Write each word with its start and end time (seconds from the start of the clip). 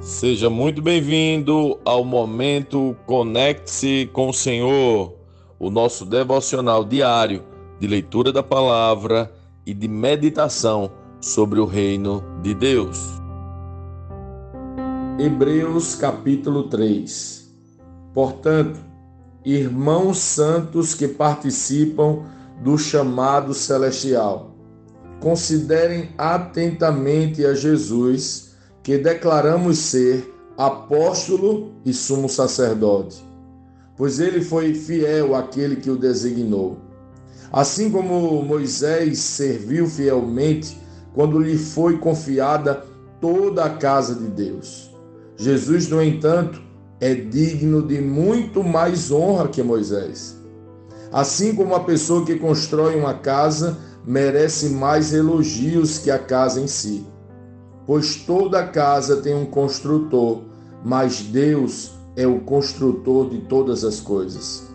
Seja 0.00 0.48
muito 0.48 0.80
bem-vindo 0.80 1.78
ao 1.84 2.06
momento 2.06 2.96
Conecte-se 3.04 4.08
com 4.14 4.30
o 4.30 4.32
Senhor, 4.32 5.14
o 5.58 5.68
nosso 5.68 6.06
devocional 6.06 6.86
diário 6.86 7.44
de 7.78 7.86
leitura 7.86 8.32
da 8.32 8.42
palavra 8.42 9.30
e 9.66 9.74
de 9.74 9.86
meditação 9.86 10.90
sobre 11.20 11.60
o 11.60 11.66
reino 11.66 12.24
de 12.40 12.54
Deus. 12.54 12.98
Hebreus 15.18 15.94
capítulo 15.96 16.70
3. 16.70 17.50
Portanto, 18.14 18.80
irmãos 19.44 20.16
santos 20.16 20.94
que 20.94 21.08
participam 21.08 22.24
do 22.62 22.78
chamado 22.78 23.52
celestial, 23.52 24.56
considerem 25.20 26.08
atentamente 26.16 27.44
a 27.44 27.52
Jesus 27.52 28.49
que 28.90 28.98
declaramos 28.98 29.78
ser 29.78 30.34
apóstolo 30.58 31.70
e 31.84 31.92
sumo 31.92 32.28
sacerdote, 32.28 33.24
pois 33.96 34.18
ele 34.18 34.42
foi 34.42 34.74
fiel 34.74 35.36
àquele 35.36 35.76
que 35.76 35.88
o 35.88 35.96
designou. 35.96 36.76
Assim 37.52 37.88
como 37.88 38.42
Moisés 38.42 39.20
serviu 39.20 39.86
fielmente 39.86 40.76
quando 41.14 41.38
lhe 41.38 41.56
foi 41.56 41.98
confiada 41.98 42.84
toda 43.20 43.64
a 43.64 43.70
casa 43.70 44.12
de 44.12 44.26
Deus. 44.26 44.90
Jesus, 45.36 45.88
no 45.88 46.02
entanto, 46.02 46.60
é 47.00 47.14
digno 47.14 47.86
de 47.86 48.00
muito 48.00 48.64
mais 48.64 49.12
honra 49.12 49.46
que 49.46 49.62
Moisés. 49.62 50.36
Assim 51.12 51.54
como 51.54 51.76
a 51.76 51.84
pessoa 51.84 52.26
que 52.26 52.34
constrói 52.34 52.96
uma 52.96 53.14
casa 53.14 53.78
merece 54.04 54.68
mais 54.70 55.14
elogios 55.14 55.98
que 55.98 56.10
a 56.10 56.18
casa 56.18 56.60
em 56.60 56.66
si 56.66 57.06
pois 57.86 58.16
toda 58.16 58.66
casa 58.66 59.16
tem 59.16 59.34
um 59.34 59.46
construtor, 59.46 60.42
mas 60.84 61.20
Deus 61.20 61.92
é 62.16 62.26
o 62.26 62.40
construtor 62.40 63.30
de 63.30 63.38
todas 63.42 63.84
as 63.84 64.00
coisas. 64.00 64.68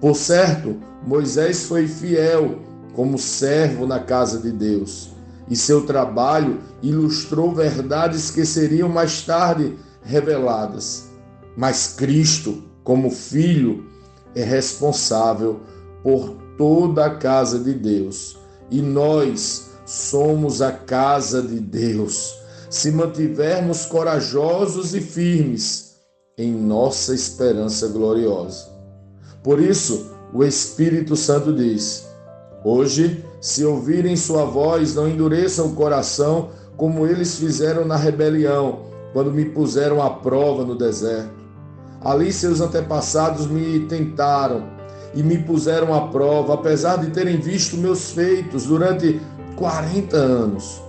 Por 0.00 0.14
certo, 0.14 0.76
Moisés 1.06 1.64
foi 1.64 1.86
fiel 1.86 2.58
como 2.94 3.18
servo 3.18 3.86
na 3.86 4.00
casa 4.00 4.38
de 4.38 4.50
Deus, 4.50 5.10
e 5.48 5.56
seu 5.56 5.84
trabalho 5.86 6.60
ilustrou 6.82 7.54
verdades 7.54 8.30
que 8.30 8.44
seriam 8.44 8.88
mais 8.88 9.22
tarde 9.22 9.76
reveladas. 10.02 11.10
Mas 11.56 11.94
Cristo, 11.96 12.62
como 12.84 13.10
filho, 13.10 13.84
é 14.34 14.42
responsável 14.42 15.60
por 16.02 16.36
toda 16.56 17.06
a 17.06 17.14
casa 17.16 17.58
de 17.58 17.74
Deus, 17.74 18.38
e 18.70 18.80
nós 18.80 19.69
somos 19.90 20.62
a 20.62 20.70
casa 20.70 21.42
de 21.42 21.58
Deus 21.58 22.38
se 22.70 22.92
mantivermos 22.92 23.86
corajosos 23.86 24.94
e 24.94 25.00
firmes 25.00 25.96
em 26.38 26.52
nossa 26.52 27.12
esperança 27.12 27.88
gloriosa. 27.88 28.68
Por 29.42 29.60
isso, 29.60 30.12
o 30.32 30.44
Espírito 30.44 31.16
Santo 31.16 31.52
diz: 31.52 32.06
Hoje, 32.64 33.24
se 33.40 33.64
ouvirem 33.64 34.14
sua 34.14 34.44
voz, 34.44 34.94
não 34.94 35.08
endureçam 35.08 35.66
o 35.66 35.74
coração 35.74 36.50
como 36.76 37.04
eles 37.04 37.36
fizeram 37.36 37.84
na 37.84 37.96
rebelião, 37.96 38.82
quando 39.12 39.32
me 39.32 39.46
puseram 39.46 40.00
à 40.00 40.08
prova 40.08 40.64
no 40.64 40.78
deserto. 40.78 41.34
Ali 42.00 42.32
seus 42.32 42.60
antepassados 42.60 43.48
me 43.48 43.80
tentaram 43.86 44.62
e 45.12 45.22
me 45.22 45.38
puseram 45.38 45.92
à 45.92 46.06
prova, 46.06 46.54
apesar 46.54 46.98
de 46.98 47.10
terem 47.10 47.40
visto 47.40 47.76
meus 47.76 48.12
feitos 48.12 48.66
durante 48.66 49.20
40 49.60 50.16
anos. 50.16 50.82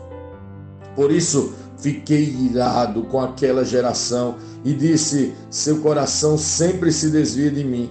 Por 0.96 1.12
isso, 1.12 1.54
Fiquei 1.82 2.24
irado 2.24 3.02
com 3.06 3.20
aquela 3.20 3.66
geração 3.66 4.36
e 4.64 4.72
disse: 4.72 5.34
Seu 5.50 5.80
coração 5.82 6.38
sempre 6.38 6.92
se 6.92 7.10
desvia 7.10 7.50
de 7.50 7.64
mim. 7.64 7.90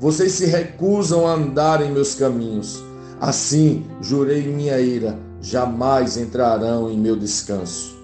Vocês 0.00 0.32
se 0.32 0.46
recusam 0.46 1.26
a 1.26 1.34
andar 1.34 1.82
em 1.82 1.92
meus 1.92 2.14
caminhos. 2.14 2.82
Assim 3.20 3.84
jurei 4.00 4.42
minha 4.46 4.80
ira: 4.80 5.18
jamais 5.38 6.16
entrarão 6.16 6.90
em 6.90 6.98
meu 6.98 7.14
descanso. 7.14 7.94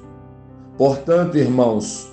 Portanto, 0.77 1.39
irmãos, 1.39 2.13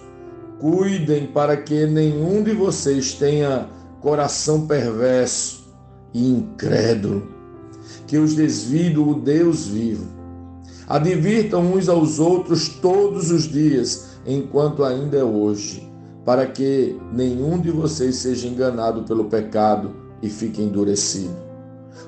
cuidem 0.57 1.27
para 1.27 1.57
que 1.57 1.85
nenhum 1.85 2.41
de 2.41 2.53
vocês 2.53 3.11
tenha 3.11 3.67
coração 3.99 4.65
perverso 4.65 5.67
e 6.13 6.25
incrédulo, 6.25 7.27
que 8.09 8.17
os 8.17 8.35
desvie 8.35 8.89
do 8.89 9.13
Deus 9.13 9.67
vivo 9.67 10.19
Advirtam 10.89 11.73
uns 11.73 11.87
aos 11.87 12.19
outros 12.19 12.67
todos 12.67 13.29
os 13.29 13.43
dias, 13.43 14.07
enquanto 14.25 14.83
ainda 14.83 15.17
é 15.17 15.23
hoje, 15.23 15.87
para 16.25 16.47
que 16.47 16.99
nenhum 17.13 17.59
de 17.59 17.69
vocês 17.69 18.15
seja 18.15 18.47
enganado 18.47 19.03
pelo 19.03 19.25
pecado 19.25 19.91
e 20.19 20.27
fique 20.27 20.63
endurecido. 20.63 21.37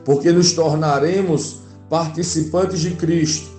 Porque 0.04 0.32
nos 0.32 0.54
tornaremos 0.54 1.60
participantes 1.88 2.80
de 2.80 2.96
Cristo, 2.96 3.52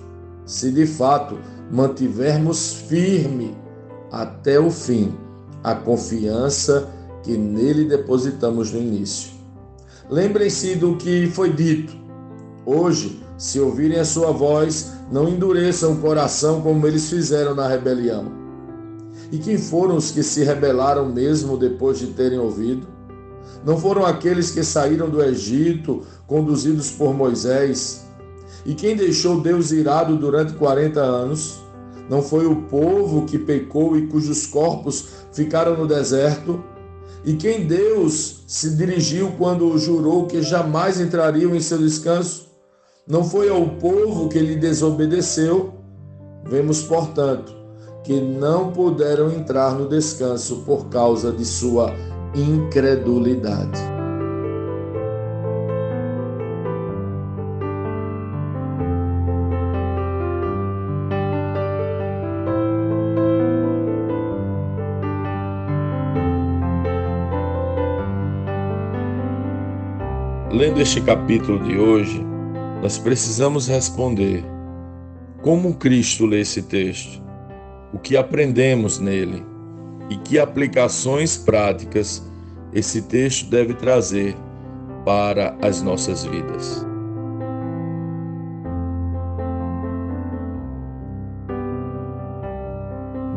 se 0.45 0.69
de 0.71 0.85
fato 0.85 1.37
mantivermos 1.71 2.73
firme 2.73 3.55
até 4.11 4.59
o 4.59 4.69
fim 4.69 5.13
a 5.63 5.73
confiança 5.73 6.89
que 7.23 7.37
nele 7.37 7.85
depositamos 7.85 8.73
no 8.73 8.79
início. 8.81 9.31
Lembrem-se 10.09 10.75
do 10.75 10.97
que 10.97 11.27
foi 11.27 11.53
dito. 11.53 12.02
Hoje 12.65 13.21
se 13.37 13.59
ouvirem 13.59 13.99
a 13.99 14.05
sua 14.05 14.31
voz, 14.31 14.93
não 15.11 15.27
endureçam 15.27 15.93
o 15.93 15.97
coração 15.97 16.61
como 16.61 16.87
eles 16.87 17.09
fizeram 17.09 17.53
na 17.53 17.67
rebelião. 17.67 18.31
E 19.31 19.37
quem 19.37 19.57
foram 19.57 19.97
os 19.97 20.11
que 20.11 20.23
se 20.23 20.43
rebelaram 20.43 21.09
mesmo 21.09 21.57
depois 21.57 21.99
de 21.99 22.07
terem 22.07 22.39
ouvido? 22.39 22.87
Não 23.65 23.77
foram 23.77 24.05
aqueles 24.05 24.51
que 24.51 24.63
saíram 24.63 25.09
do 25.09 25.21
Egito, 25.21 26.03
conduzidos 26.25 26.91
por 26.91 27.13
Moisés? 27.13 28.05
E 28.65 28.73
quem 28.73 28.95
deixou 28.95 29.41
Deus 29.41 29.71
irado 29.71 30.15
durante 30.15 30.53
40 30.53 31.01
anos? 31.01 31.61
Não 32.09 32.21
foi 32.21 32.45
o 32.45 32.63
povo 32.63 33.25
que 33.25 33.37
pecou 33.37 33.97
e 33.97 34.07
cujos 34.07 34.45
corpos 34.45 35.07
ficaram 35.33 35.77
no 35.77 35.87
deserto? 35.87 36.63
E 37.25 37.33
quem 37.33 37.65
Deus 37.65 38.43
se 38.47 38.75
dirigiu 38.75 39.33
quando 39.37 39.77
jurou 39.77 40.27
que 40.27 40.41
jamais 40.41 40.99
entrariam 40.99 41.55
em 41.55 41.59
seu 41.59 41.77
descanso? 41.77 42.52
Não 43.05 43.21
foi 43.21 43.49
ao 43.49 43.67
povo 43.67 44.29
que 44.29 44.39
lhe 44.39 44.55
desobedeceu. 44.55 45.73
Vemos, 46.45 46.83
portanto, 46.83 47.53
que 48.01 48.21
não 48.21 48.71
puderam 48.71 49.29
entrar 49.29 49.75
no 49.75 49.89
descanso 49.89 50.63
por 50.65 50.87
causa 50.87 51.29
de 51.29 51.43
sua 51.43 51.93
incredulidade. 52.33 53.81
Lendo 70.53 70.79
este 70.79 71.01
capítulo 71.01 71.59
de 71.65 71.77
hoje, 71.77 72.32
nós 72.83 72.97
precisamos 72.97 73.65
responder: 73.65 74.43
como 75.41 75.75
Cristo 75.75 76.25
lê 76.25 76.41
esse 76.41 76.63
texto? 76.63 77.23
O 77.93 77.97
que 77.97 78.17
aprendemos 78.17 78.99
nele? 78.99 79.41
E 80.09 80.17
que 80.17 80.37
aplicações 80.37 81.37
práticas 81.37 82.21
esse 82.73 83.03
texto 83.03 83.49
deve 83.49 83.73
trazer 83.73 84.35
para 85.05 85.55
as 85.61 85.81
nossas 85.81 86.25
vidas? 86.25 86.85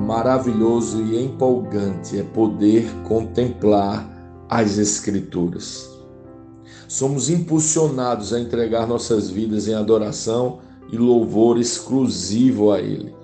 Maravilhoso 0.04 1.04
e 1.04 1.22
empolgante 1.24 2.18
é 2.18 2.24
poder 2.24 2.90
contemplar 3.04 4.08
as 4.48 4.76
Escrituras 4.78 5.95
somos 6.88 7.28
impulsionados 7.28 8.32
a 8.32 8.40
entregar 8.40 8.86
nossas 8.86 9.28
vidas 9.28 9.68
em 9.68 9.74
adoração 9.74 10.60
e 10.90 10.96
louvor 10.96 11.58
exclusivo 11.58 12.72
a 12.72 12.80
Ele. 12.80 13.14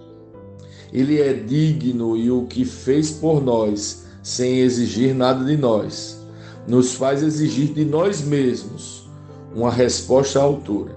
Ele 0.93 1.21
é 1.21 1.33
digno 1.33 2.17
e 2.17 2.31
o 2.31 2.47
que 2.47 2.65
fez 2.65 3.11
por 3.11 3.43
nós, 3.43 4.05
sem 4.23 4.59
exigir 4.59 5.15
nada 5.15 5.45
de 5.45 5.57
nós, 5.57 6.21
nos 6.67 6.95
faz 6.95 7.23
exigir 7.23 7.73
de 7.73 7.85
nós 7.85 8.21
mesmos 8.21 9.09
uma 9.55 9.71
resposta 9.71 10.39
à 10.39 10.43
altura. 10.43 10.97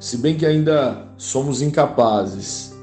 Se 0.00 0.16
bem 0.16 0.36
que 0.36 0.46
ainda 0.46 1.08
somos 1.16 1.62
incapazes 1.62 2.74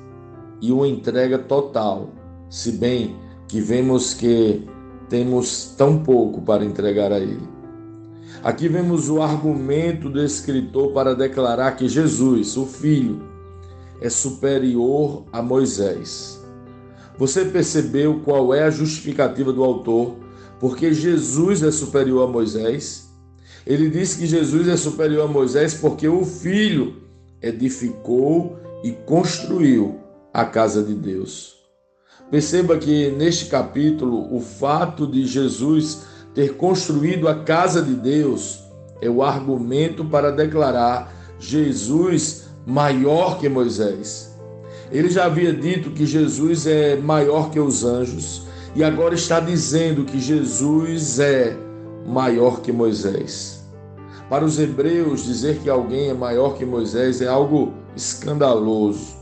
e 0.61 0.71
uma 0.71 0.87
entrega 0.87 1.37
total, 1.37 2.09
se 2.49 2.71
bem 2.71 3.15
que 3.47 3.59
vemos 3.59 4.13
que 4.13 4.65
temos 5.09 5.73
tão 5.77 6.03
pouco 6.03 6.41
para 6.41 6.63
entregar 6.63 7.11
a 7.11 7.19
Ele. 7.19 7.58
Aqui 8.41 8.69
vemos 8.69 9.09
o 9.09 9.21
argumento 9.21 10.09
do 10.09 10.23
escritor 10.23 10.93
para 10.93 11.13
declarar 11.13 11.73
que 11.75 11.89
Jesus, 11.89 12.55
o 12.55 12.65
Filho, 12.65 13.21
é 13.99 14.09
superior 14.09 15.25
a 15.33 15.41
Moisés. 15.41 16.39
Você 17.17 17.43
percebeu 17.43 18.21
qual 18.23 18.53
é 18.53 18.63
a 18.63 18.69
justificativa 18.69 19.51
do 19.51 19.61
autor? 19.61 20.15
Porque 20.57 20.93
Jesus 20.93 21.61
é 21.63 21.69
superior 21.69 22.29
a 22.29 22.31
Moisés? 22.31 23.09
Ele 23.67 23.89
diz 23.89 24.15
que 24.15 24.25
Jesus 24.25 24.69
é 24.69 24.77
superior 24.77 25.25
a 25.25 25.31
Moisés 25.31 25.73
porque 25.73 26.07
o 26.07 26.23
filho 26.23 26.95
edificou 27.41 28.57
e 28.85 28.93
construiu 28.93 29.99
a 30.33 30.45
casa 30.45 30.81
de 30.81 30.93
Deus. 30.93 31.57
Perceba 32.31 32.77
que 32.77 33.11
neste 33.11 33.45
capítulo, 33.45 34.33
o 34.33 34.39
fato 34.39 35.05
de 35.05 35.25
Jesus 35.25 36.03
ter 36.33 36.55
construído 36.55 37.27
a 37.27 37.43
casa 37.43 37.81
de 37.81 37.93
Deus 37.93 38.63
é 39.01 39.09
o 39.09 39.23
argumento 39.23 40.05
para 40.05 40.31
declarar 40.31 41.13
Jesus 41.39 42.49
maior 42.65 43.39
que 43.39 43.47
Moisés. 43.49 44.37
Ele 44.91 45.09
já 45.09 45.25
havia 45.25 45.53
dito 45.53 45.91
que 45.91 46.05
Jesus 46.05 46.65
é 46.65 46.95
maior 46.95 47.51
que 47.51 47.59
os 47.59 47.83
anjos 47.83 48.47
e 48.75 48.83
agora 48.83 49.15
está 49.15 49.39
dizendo 49.39 50.05
que 50.05 50.19
Jesus 50.19 51.19
é 51.19 51.57
maior 52.05 52.61
que 52.61 52.71
Moisés. 52.71 53.59
Para 54.29 54.45
os 54.45 54.59
hebreus, 54.59 55.25
dizer 55.25 55.57
que 55.59 55.69
alguém 55.69 56.09
é 56.09 56.13
maior 56.13 56.55
que 56.55 56.65
Moisés 56.65 57.21
é 57.21 57.27
algo 57.27 57.73
escandaloso. 57.95 59.17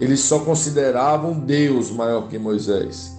Eles 0.00 0.20
só 0.20 0.40
consideravam 0.40 1.38
Deus 1.38 1.90
maior 1.90 2.28
que 2.28 2.36
Moisés. 2.36 3.16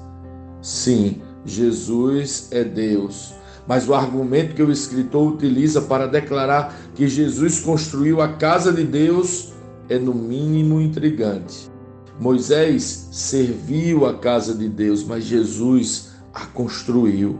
Sim, 0.62 1.22
Jesus 1.46 2.48
é 2.52 2.64
Deus. 2.64 3.34
Mas 3.68 3.88
o 3.88 3.94
argumento 3.94 4.56
que 4.56 4.64
o 4.64 4.72
escritor 4.72 5.34
utiliza 5.34 5.82
para 5.82 6.08
declarar 6.08 6.76
que 6.94 7.08
Jesus 7.08 7.60
construiu 7.60 8.22
a 8.22 8.30
casa 8.34 8.72
de 8.72 8.84
Deus 8.84 9.54
é 9.90 9.98
no 9.98 10.14
mínimo 10.14 10.82
intrigante. 10.82 11.70
Moisés 12.20 13.10
serviu 13.12 14.06
a 14.06 14.18
casa 14.18 14.54
de 14.54 14.70
Deus, 14.70 15.04
mas 15.04 15.24
Jesus 15.24 16.10
a 16.34 16.46
construiu. 16.46 17.38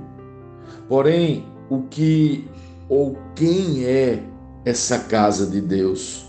Porém, 0.88 1.46
o 1.70 1.84
que 1.84 2.48
ou 2.90 3.18
quem 3.36 3.86
é 3.86 4.24
essa 4.64 5.00
casa 5.00 5.46
de 5.46 5.62
Deus? 5.62 6.26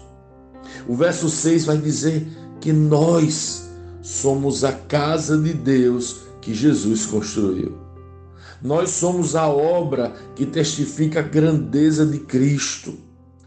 O 0.87 0.95
verso 0.95 1.29
6 1.29 1.65
vai 1.65 1.79
dizer 1.79 2.27
que 2.61 2.73
nós 2.73 3.69
somos 4.03 4.65
a 4.65 4.73
casa 4.73 5.37
de 5.39 5.53
Deus 5.53 6.26
que 6.47 6.55
Jesus 6.55 7.07
construiu. 7.07 7.77
Nós 8.63 8.91
somos 8.91 9.35
a 9.35 9.49
obra 9.49 10.15
que 10.37 10.47
testifica 10.47 11.19
a 11.19 11.23
grandeza 11.23 12.07
de 12.07 12.21
Cristo. 12.21 12.95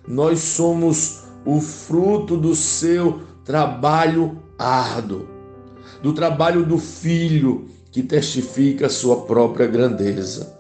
Nós 0.05 0.39
somos 0.39 1.23
o 1.45 1.61
fruto 1.61 2.35
do 2.35 2.53
seu 2.53 3.21
trabalho 3.45 4.37
árduo, 4.57 5.29
do 6.03 6.11
trabalho 6.11 6.65
do 6.65 6.77
Filho 6.77 7.69
que 7.89 8.03
testifica 8.03 8.87
a 8.87 8.89
sua 8.89 9.21
própria 9.21 9.65
grandeza. 9.65 10.59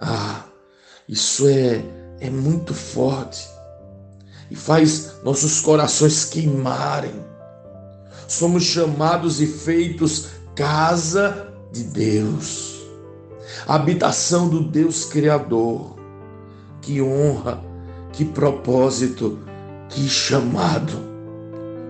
Ah, 0.00 0.42
isso 1.08 1.46
é, 1.46 1.84
é 2.18 2.28
muito 2.28 2.74
forte 2.74 3.48
e 4.50 4.56
faz 4.56 5.22
nossos 5.22 5.60
corações 5.60 6.24
queimarem. 6.24 7.14
Somos 8.26 8.64
chamados 8.64 9.40
e 9.40 9.46
feitos 9.46 10.30
casa 10.56 11.54
de 11.76 11.84
Deus, 11.84 12.86
habitação 13.66 14.48
do 14.48 14.62
Deus 14.62 15.04
Criador. 15.04 15.94
Que 16.80 17.02
honra, 17.02 17.62
que 18.12 18.24
propósito, 18.24 19.38
que 19.88 20.08
chamado. 20.08 21.04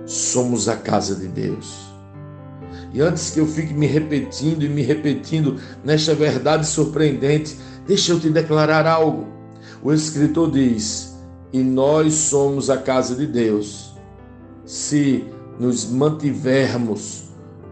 Somos 0.05 0.69
a 0.69 0.77
casa 0.77 1.15
de 1.15 1.29
Deus. 1.29 1.87
E 2.93 3.01
antes 3.01 3.31
que 3.31 3.41
eu 3.41 3.47
fique 3.47 3.75
me 3.75 3.87
repetindo 3.87 4.65
e 4.65 4.69
me 4.69 4.83
repetindo 4.83 5.61
nesta 5.85 6.15
verdade 6.15 6.67
surpreendente, 6.67 7.57
deixa 7.87 8.13
eu 8.13 8.21
te 8.21 8.31
declarar 8.31 8.87
algo. 8.87 9.27
O 9.83 9.93
escritor 9.93 10.51
diz: 10.51 11.17
E 11.53 11.63
nós 11.63 12.15
somos 12.15 12.71
a 12.71 12.79
casa 12.79 13.15
de 13.15 13.27
Deus, 13.27 13.95
se 14.65 15.25
nos 15.59 15.85
mantivermos 15.91 17.25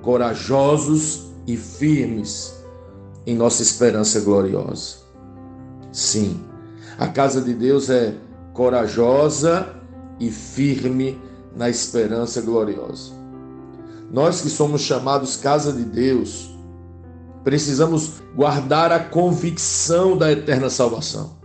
corajosos 0.03 1.24
e 1.47 1.57
firmes 1.57 2.65
em 3.27 3.35
nossa 3.35 3.63
esperança 3.63 4.21
gloriosa. 4.21 4.97
Sim, 5.93 6.41
a 6.99 7.09
casa 7.09 7.41
de 7.41 7.55
Deus 7.55 7.91
é 7.91 8.15
corajosa 8.53 9.75
e 10.21 10.31
firme 10.31 11.21
na 11.57 11.69
esperança 11.69 12.41
gloriosa. 12.41 13.13
Nós 14.11 14.41
que 14.41 14.51
somos 14.51 14.83
chamados 14.83 15.37
casa 15.37 15.73
de 15.73 15.85
Deus, 15.85 16.51
precisamos 17.43 18.23
guardar 18.35 18.93
a 18.93 19.01
convicção 19.01 20.17
da 20.17 20.31
eterna 20.31 20.71
salvação. 20.71 21.39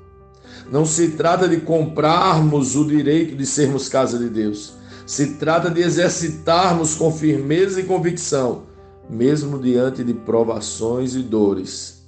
Não 0.72 0.86
se 0.86 1.10
trata 1.10 1.48
de 1.48 1.62
comprarmos 1.62 2.75
o 2.75 2.86
direito 2.86 3.36
de 3.36 3.45
sermos 3.45 3.90
casa 3.90 4.19
de 4.19 4.30
Deus. 4.30 4.74
Se 5.06 5.36
trata 5.36 5.72
de 5.72 5.81
exercitarmos 5.81 6.94
com 6.94 7.12
firmeza 7.12 7.80
e 7.81 7.86
convicção 7.86 8.69
mesmo 9.10 9.58
diante 9.58 10.04
de 10.04 10.14
provações 10.14 11.16
e 11.16 11.24
dores, 11.24 12.08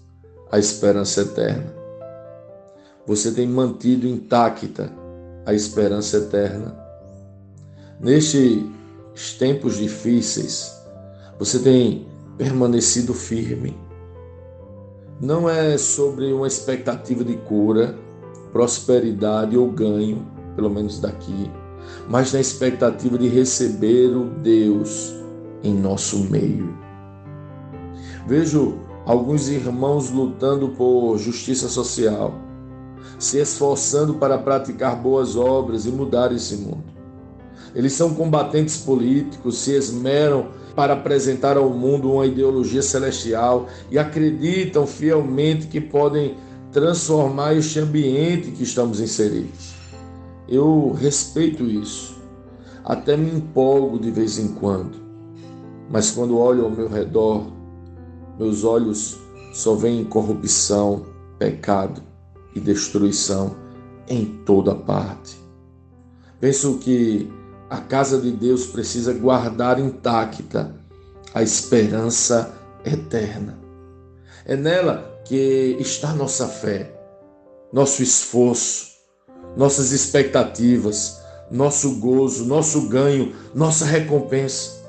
a 0.51 0.59
esperança 0.59 1.21
eterna. 1.21 1.74
Você 3.07 3.31
tem 3.31 3.48
mantido 3.48 4.07
intacta 4.07 4.92
a 5.45 5.53
esperança 5.53 6.18
eterna. 6.18 6.77
Nestes 8.00 9.33
tempos 9.39 9.77
difíceis, 9.77 10.71
você 11.39 11.57
tem 11.57 12.06
permanecido 12.38 13.13
firme. 13.13 13.75
Não 15.19 15.50
é 15.50 15.77
sobre 15.77 16.31
uma 16.31 16.47
expectativa 16.47 17.24
de 17.24 17.36
cura, 17.38 17.97
prosperidade 18.51 19.57
ou 19.57 19.71
ganho, 19.71 20.27
pelo 20.56 20.69
menos 20.69 21.00
daqui, 21.00 21.50
mas 22.07 22.33
na 22.33 22.39
expectativa 22.39 23.18
de 23.18 23.27
receber 23.27 24.15
o 24.15 24.25
Deus 24.25 25.13
em 25.63 25.74
nosso 25.74 26.19
meio. 26.30 26.90
Vejo 28.31 28.75
alguns 29.06 29.50
irmãos 29.50 30.10
lutando 30.10 30.69
por 30.69 31.18
justiça 31.18 31.68
social, 31.68 32.33
se 33.19 33.39
esforçando 33.39 34.13
para 34.13 34.38
praticar 34.38 34.95
boas 34.95 35.36
obras 35.36 35.86
e 35.86 35.89
mudar 35.89 36.31
esse 36.31 36.56
mundo. 36.56 36.86
Eles 37.75 37.92
são 37.92 38.13
combatentes 38.13 38.78
políticos, 38.78 39.57
se 39.57 39.75
esmeram 39.75 40.48
para 40.74 40.94
apresentar 40.94 41.57
ao 41.57 41.72
mundo 41.72 42.10
uma 42.10 42.26
ideologia 42.26 42.81
celestial 42.81 43.68
e 43.92 44.00
acreditam 44.00 44.88
fielmente 44.88 45.68
que 45.68 45.81
podem 45.81 46.38
transformar 46.71 47.54
este 47.54 47.80
ambiente 47.80 48.52
que 48.52 48.64
estamos 48.64 49.02
inseridos. 49.02 49.73
Eu 50.47 50.95
respeito 50.97 51.66
isso, 51.66 52.16
até 52.85 53.18
me 53.18 53.30
empolgo 53.30 54.00
de 54.00 54.09
vez 54.09 54.40
em 54.40 54.47
quando, 54.54 54.97
mas 55.90 56.11
quando 56.11 56.38
olho 56.38 56.64
ao 56.64 56.71
meu 56.71 56.88
redor, 56.88 57.59
meus 58.42 58.64
olhos 58.64 59.19
só 59.54 59.76
veem 59.76 60.04
corrupção, 60.04 61.06
pecado 61.38 62.02
e 62.56 62.60
destruição 62.60 63.56
em 64.07 64.26
toda 64.44 64.74
parte. 64.74 65.40
Penso 66.40 66.80
que 66.80 67.31
a 67.69 67.78
casa 67.78 68.19
de 68.19 68.31
Deus 68.31 68.66
precisa 68.66 69.14
guardar 69.14 69.80
intacta 69.80 70.76
a 71.36 71.44
esperança 71.44 72.52
eterna. 72.83 73.60
É 74.44 74.56
nela 74.56 75.21
que 75.24 75.78
está 75.80 76.12
nossa 76.12 76.48
fé, 76.48 77.00
nosso 77.71 78.02
esforço, 78.02 78.88
nossas 79.56 79.92
expectativas, 79.92 81.21
nosso 81.52 82.00
gozo, 82.00 82.45
nosso 82.45 82.90
ganho, 82.90 83.36
nossa 83.54 83.86
recompensa. 83.86 84.81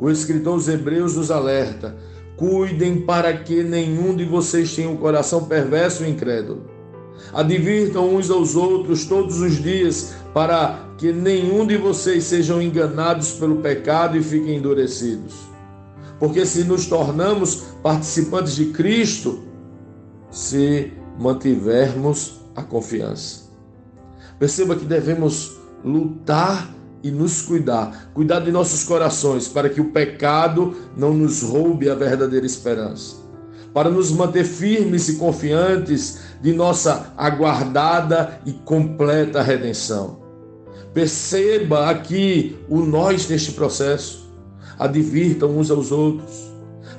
O 0.00 0.10
escritor 0.10 0.54
aos 0.54 0.66
Hebreus 0.66 1.14
nos 1.14 1.30
alerta 1.30 1.94
Cuidem 2.36 3.00
para 3.00 3.32
que 3.32 3.62
nenhum 3.62 4.14
de 4.14 4.24
vocês 4.24 4.74
tenha 4.74 4.90
um 4.90 4.96
coração 4.96 5.44
perverso 5.44 6.04
e 6.04 6.10
incrédulo. 6.10 6.64
Advirtam 7.32 8.14
uns 8.14 8.30
aos 8.30 8.54
outros 8.54 9.06
todos 9.06 9.40
os 9.40 9.62
dias, 9.62 10.14
para 10.34 10.86
que 10.98 11.12
nenhum 11.12 11.66
de 11.66 11.76
vocês 11.76 12.24
sejam 12.24 12.60
enganados 12.60 13.32
pelo 13.32 13.56
pecado 13.56 14.18
e 14.18 14.22
fiquem 14.22 14.56
endurecidos. 14.56 15.34
Porque 16.18 16.44
se 16.44 16.64
nos 16.64 16.86
tornamos 16.86 17.64
participantes 17.82 18.54
de 18.54 18.66
Cristo, 18.66 19.40
se 20.30 20.92
mantivermos 21.18 22.40
a 22.54 22.62
confiança. 22.62 23.46
Perceba 24.38 24.76
que 24.76 24.84
devemos 24.84 25.56
lutar 25.82 26.75
e 27.06 27.10
nos 27.10 27.42
cuidar, 27.42 28.10
cuidar 28.12 28.40
de 28.40 28.50
nossos 28.50 28.82
corações, 28.82 29.46
para 29.46 29.68
que 29.68 29.80
o 29.80 29.92
pecado 29.92 30.74
não 30.96 31.14
nos 31.14 31.42
roube 31.42 31.88
a 31.88 31.94
verdadeira 31.94 32.44
esperança, 32.44 33.16
para 33.72 33.88
nos 33.88 34.10
manter 34.10 34.44
firmes 34.44 35.08
e 35.08 35.16
confiantes 35.16 36.18
de 36.42 36.52
nossa 36.52 37.12
aguardada 37.16 38.40
e 38.44 38.52
completa 38.52 39.42
redenção. 39.42 40.20
Perceba 40.92 41.90
aqui 41.90 42.56
o 42.68 42.80
nós 42.80 43.28
neste 43.28 43.52
processo, 43.52 44.30
advirtam 44.78 45.56
uns 45.56 45.70
aos 45.70 45.92
outros, 45.92 46.46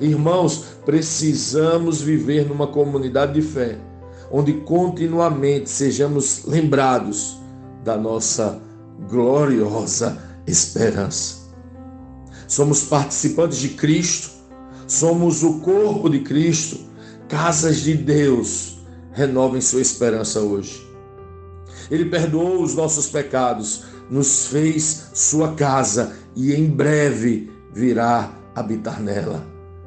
Irmãos, 0.00 0.64
precisamos 0.86 2.00
viver 2.00 2.46
numa 2.46 2.68
comunidade 2.68 3.32
de 3.34 3.42
fé, 3.42 3.78
onde 4.30 4.52
continuamente 4.52 5.68
sejamos 5.68 6.44
lembrados 6.44 7.36
da 7.82 7.96
nossa 7.96 8.60
gloriosa 9.06 10.18
esperança. 10.46 11.48
Somos 12.46 12.84
participantes 12.84 13.58
de 13.58 13.70
Cristo, 13.70 14.30
somos 14.86 15.42
o 15.42 15.60
corpo 15.60 16.08
de 16.08 16.20
Cristo, 16.20 16.78
casas 17.28 17.80
de 17.80 17.94
Deus. 17.94 18.78
Renovem 19.12 19.60
sua 19.60 19.80
esperança 19.80 20.40
hoje. 20.40 20.86
Ele 21.90 22.06
perdoou 22.06 22.62
os 22.62 22.74
nossos 22.74 23.08
pecados, 23.08 23.84
nos 24.10 24.46
fez 24.46 25.10
sua 25.12 25.54
casa 25.54 26.12
e 26.36 26.54
em 26.54 26.66
breve 26.66 27.50
virá 27.72 28.32
habitar 28.54 29.00
nela. 29.02 29.44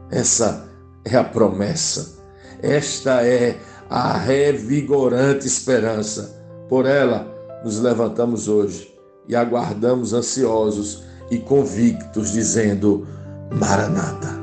Essa 0.10 0.70
é 1.06 1.15
a 1.15 1.24
promessa. 1.24 2.20
Esta 2.62 3.25
é 3.25 3.58
a 3.89 4.18
revigorante 4.18 5.48
esperança. 5.48 6.39
Por 6.70 6.86
ela 6.86 7.27
nos 7.63 7.80
levantamos 7.80 8.48
hoje 8.48 8.90
e 9.28 9.36
aguardamos 9.36 10.13
ansiosos 10.13 11.04
e 11.30 11.38
convictos, 11.38 12.32
dizendo: 12.32 13.08
Maranata. 13.51 14.42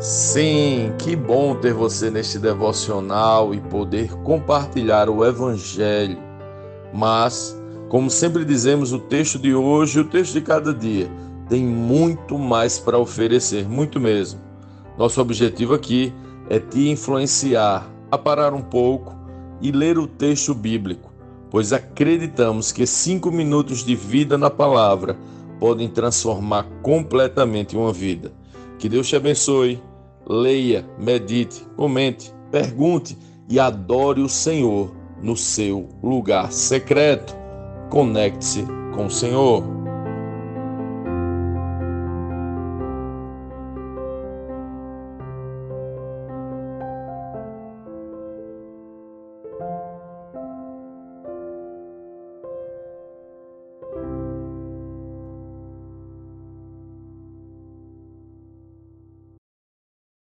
Sim, 0.00 0.94
que 0.96 1.14
bom 1.14 1.54
ter 1.56 1.74
você 1.74 2.10
neste 2.10 2.38
devocional 2.38 3.54
e 3.54 3.60
poder 3.60 4.10
compartilhar 4.22 5.10
o 5.10 5.22
Evangelho. 5.22 6.18
Mas, 6.90 7.54
como 7.90 8.08
sempre 8.08 8.44
dizemos, 8.44 8.94
o 8.94 8.98
texto 8.98 9.38
de 9.38 9.54
hoje 9.54 9.98
e 9.98 10.00
o 10.00 10.08
texto 10.08 10.32
de 10.32 10.40
cada 10.40 10.72
dia 10.72 11.10
tem 11.50 11.66
muito 11.66 12.38
mais 12.38 12.78
para 12.78 12.98
oferecer, 12.98 13.68
muito 13.68 14.00
mesmo. 14.00 14.40
Nosso 14.96 15.20
objetivo 15.20 15.74
aqui 15.74 16.14
é 16.50 16.58
te 16.58 16.90
influenciar 16.90 17.90
a 18.10 18.18
parar 18.18 18.52
um 18.52 18.60
pouco 18.60 19.14
e 19.62 19.72
ler 19.72 19.96
o 19.96 20.06
texto 20.06 20.52
bíblico, 20.52 21.10
pois 21.48 21.72
acreditamos 21.72 22.72
que 22.72 22.86
cinco 22.86 23.30
minutos 23.30 23.84
de 23.84 23.94
vida 23.94 24.36
na 24.36 24.50
palavra 24.50 25.16
podem 25.58 25.88
transformar 25.88 26.64
completamente 26.82 27.76
uma 27.76 27.92
vida. 27.92 28.32
Que 28.78 28.88
Deus 28.88 29.08
te 29.08 29.16
abençoe 29.16 29.80
leia, 30.30 30.84
medite, 30.98 31.66
comente, 31.76 32.32
pergunte 32.50 33.18
e 33.48 33.58
adore 33.58 34.20
o 34.20 34.28
Senhor 34.28 34.94
no 35.20 35.36
seu 35.36 35.88
lugar 36.02 36.52
secreto. 36.52 37.36
Conecte-se 37.90 38.64
com 38.94 39.06
o 39.06 39.10
Senhor. 39.10 39.79